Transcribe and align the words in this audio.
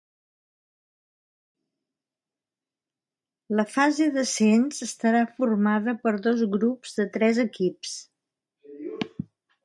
La 3.59 3.65
fase 3.73 4.07
d'ascens 4.15 4.85
estarà 4.85 5.21
formada 5.35 5.95
per 6.07 6.13
dos 6.29 6.41
grups 6.55 6.97
de 7.01 7.05
tres 7.19 7.43
equips. 7.45 7.93